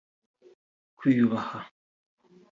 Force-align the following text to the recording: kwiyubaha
kwiyubaha 0.97 1.59